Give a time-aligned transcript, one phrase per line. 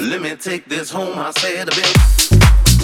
[0.00, 2.77] Let me take this home, I said a bit.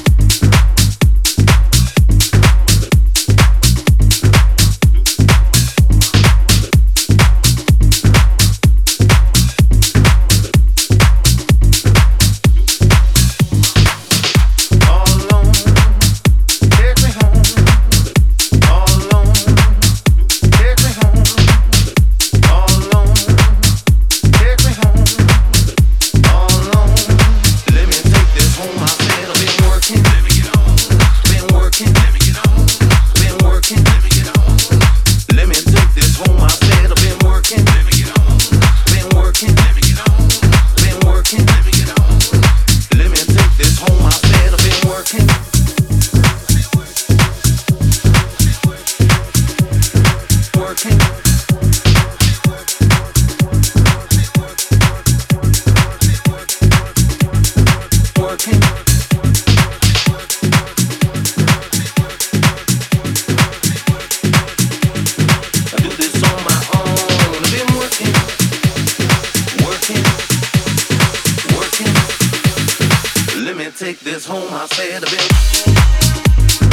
[73.80, 76.63] Let me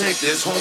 [0.00, 0.60] take this home.